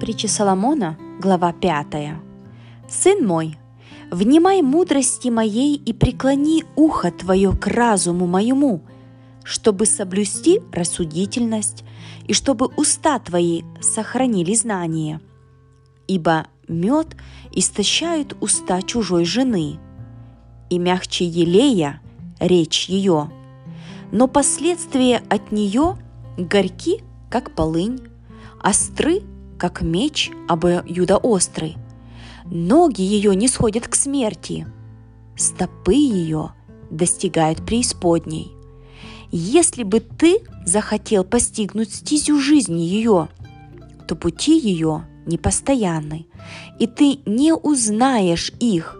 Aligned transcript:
Притча 0.00 0.28
Соломона, 0.28 0.98
глава 1.20 1.54
5. 1.54 1.86
«Сын 2.86 3.26
мой, 3.26 3.56
внимай 4.10 4.60
мудрости 4.60 5.28
моей 5.28 5.74
и 5.74 5.94
преклони 5.94 6.64
ухо 6.76 7.10
твое 7.10 7.52
к 7.52 7.66
разуму 7.66 8.26
моему, 8.26 8.82
чтобы 9.42 9.86
соблюсти 9.86 10.60
рассудительность 10.70 11.82
и 12.26 12.34
чтобы 12.34 12.66
уста 12.76 13.18
твои 13.20 13.62
сохранили 13.80 14.54
знание. 14.54 15.22
Ибо 16.06 16.46
мед 16.68 17.16
истощают 17.52 18.36
уста 18.42 18.82
чужой 18.82 19.24
жены, 19.24 19.78
и 20.68 20.78
мягче 20.78 21.24
елея 21.24 22.02
речь 22.38 22.90
ее, 22.90 23.30
но 24.12 24.28
последствия 24.28 25.22
от 25.30 25.52
нее 25.52 25.96
горьки, 26.36 27.00
как 27.30 27.52
полынь, 27.52 28.00
остры, 28.60 29.22
как 29.58 29.82
меч 29.82 30.30
обоюдоострый. 30.48 31.76
Ноги 32.44 33.02
ее 33.02 33.34
не 33.34 33.48
сходят 33.48 33.88
к 33.88 33.94
смерти, 33.94 34.66
стопы 35.36 35.94
ее 35.94 36.52
достигают 36.90 37.64
преисподней. 37.66 38.52
Если 39.32 39.82
бы 39.82 39.98
ты 40.00 40.38
захотел 40.64 41.24
постигнуть 41.24 41.92
стезю 41.92 42.38
жизни 42.38 42.82
ее, 42.82 43.28
то 44.06 44.14
пути 44.14 44.56
ее 44.56 45.04
непостоянны, 45.26 46.26
и 46.78 46.86
ты 46.86 47.18
не 47.26 47.52
узнаешь 47.52 48.52
их. 48.60 48.96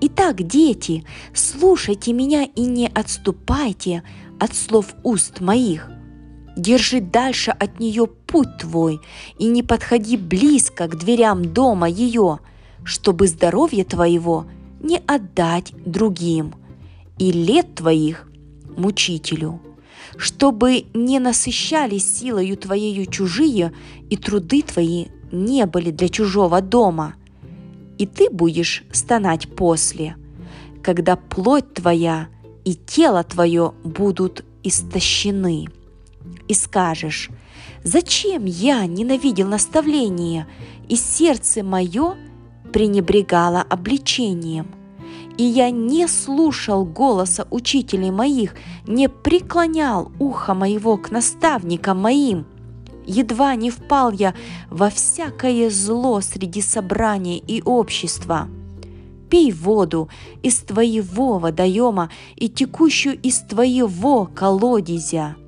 Итак, 0.00 0.42
дети, 0.42 1.04
слушайте 1.32 2.12
меня 2.12 2.42
и 2.42 2.62
не 2.62 2.88
отступайте 2.88 4.02
от 4.40 4.56
слов 4.56 4.94
уст 5.04 5.40
моих– 5.40 5.88
Держи 6.56 7.00
дальше 7.00 7.50
от 7.50 7.80
нее 7.80 8.06
путь 8.06 8.58
твой 8.58 9.00
и 9.38 9.46
не 9.46 9.62
подходи 9.62 10.16
близко 10.16 10.86
к 10.86 10.98
дверям 10.98 11.52
дома 11.52 11.88
ее, 11.88 12.40
чтобы 12.84 13.26
здоровье 13.26 13.84
твоего 13.84 14.46
не 14.80 14.98
отдать 15.06 15.72
другим 15.86 16.54
и 17.18 17.32
лет 17.32 17.76
твоих 17.76 18.28
мучителю, 18.76 19.60
чтобы 20.16 20.84
не 20.92 21.20
насыщались 21.20 22.18
силою 22.18 22.56
твоею 22.56 23.06
чужие 23.06 23.72
и 24.10 24.16
труды 24.16 24.62
твои 24.62 25.06
не 25.30 25.64
были 25.64 25.90
для 25.90 26.08
чужого 26.08 26.60
дома. 26.60 27.14
И 27.96 28.06
ты 28.06 28.28
будешь 28.28 28.84
стонать 28.92 29.48
после, 29.54 30.16
когда 30.82 31.16
плоть 31.16 31.72
твоя 31.72 32.28
и 32.64 32.74
тело 32.74 33.22
твое 33.24 33.72
будут 33.84 34.44
истощены 34.62 35.68
и 36.48 36.54
скажешь, 36.54 37.30
«Зачем 37.84 38.44
я 38.44 38.86
ненавидел 38.86 39.48
наставление, 39.48 40.46
и 40.88 40.96
сердце 40.96 41.62
мое 41.62 42.16
пренебрегало 42.72 43.62
обличением?» 43.62 44.66
И 45.38 45.44
я 45.44 45.70
не 45.70 46.06
слушал 46.08 46.84
голоса 46.84 47.46
учителей 47.50 48.10
моих, 48.10 48.54
не 48.86 49.08
преклонял 49.08 50.12
ухо 50.18 50.52
моего 50.52 50.98
к 50.98 51.10
наставникам 51.10 52.00
моим. 52.00 52.44
Едва 53.06 53.54
не 53.54 53.70
впал 53.70 54.12
я 54.12 54.34
во 54.70 54.90
всякое 54.90 55.70
зло 55.70 56.20
среди 56.20 56.60
собрания 56.60 57.38
и 57.38 57.62
общества. 57.62 58.48
Пей 59.30 59.50
воду 59.50 60.10
из 60.42 60.58
твоего 60.58 61.38
водоема 61.38 62.10
и 62.36 62.50
текущую 62.50 63.18
из 63.18 63.40
твоего 63.40 64.26
колодезя– 64.26 65.36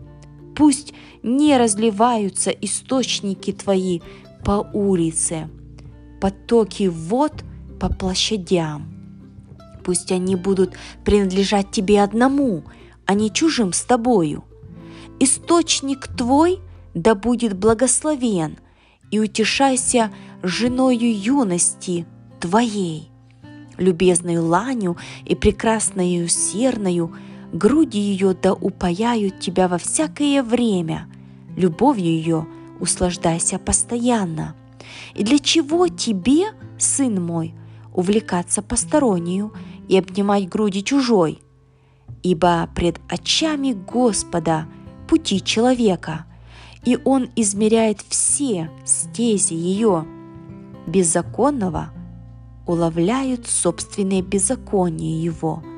Пусть 0.54 0.94
не 1.22 1.56
разливаются 1.56 2.50
источники 2.50 3.52
твои 3.52 4.00
по 4.44 4.68
улице, 4.72 5.48
потоки 6.20 6.88
вод 6.88 7.44
по 7.80 7.88
площадям. 7.88 8.92
Пусть 9.84 10.12
они 10.12 10.36
будут 10.36 10.74
принадлежать 11.04 11.70
тебе 11.70 12.02
одному, 12.02 12.64
а 13.04 13.14
не 13.14 13.30
чужим 13.30 13.72
с 13.72 13.82
тобою. 13.82 14.44
Источник 15.20 16.08
твой 16.08 16.60
да 16.94 17.14
будет 17.14 17.56
благословен, 17.56 18.58
и 19.10 19.18
утешайся 19.18 20.12
женою 20.42 21.12
юности 21.12 22.06
твоей, 22.40 23.10
любезною 23.76 24.44
ланью 24.46 24.96
и 25.24 25.34
прекрасною 25.34 26.28
серною– 26.28 27.14
груди 27.54 28.00
ее 28.00 28.34
да 28.34 28.52
упаяют 28.52 29.38
тебя 29.38 29.68
во 29.68 29.78
всякое 29.78 30.42
время, 30.42 31.08
любовью 31.56 32.06
ее 32.06 32.46
услаждайся 32.80 33.58
постоянно. 33.58 34.54
И 35.14 35.22
для 35.22 35.38
чего 35.38 35.88
тебе, 35.88 36.46
сын 36.78 37.24
мой, 37.24 37.54
увлекаться 37.94 38.60
постороннюю 38.60 39.52
и 39.88 39.96
обнимать 39.96 40.48
груди 40.48 40.82
чужой? 40.82 41.38
Ибо 42.24 42.68
пред 42.74 43.00
очами 43.08 43.72
Господа 43.72 44.66
пути 45.08 45.40
человека, 45.40 46.26
и 46.84 46.98
Он 47.04 47.30
измеряет 47.36 48.00
все 48.08 48.70
стези 48.84 49.54
ее. 49.54 50.04
Беззаконного 50.86 51.90
уловляют 52.66 53.46
собственные 53.46 54.22
беззакония 54.22 55.22
его– 55.22 55.62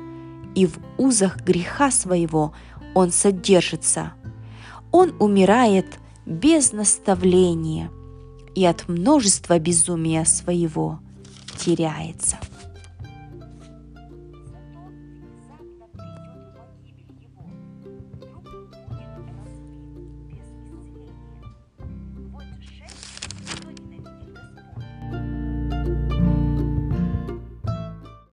и 0.57 0.65
в 0.65 0.79
узах 0.97 1.37
греха 1.41 1.91
своего 1.91 2.51
он 2.95 3.11
содержится. 3.11 4.13
Он 4.91 5.13
умирает 5.19 5.99
без 6.25 6.71
наставления 6.71 7.91
и 8.55 8.65
от 8.65 8.89
множества 8.89 9.59
безумия 9.59 10.25
своего 10.25 10.99
теряется. 11.59 12.39